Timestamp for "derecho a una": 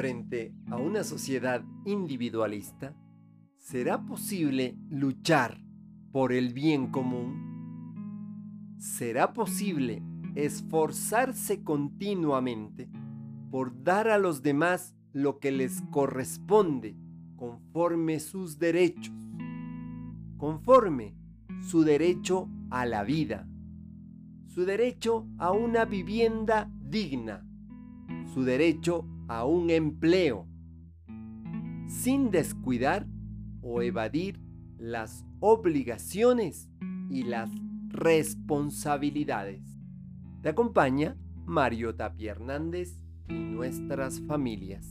24.64-25.84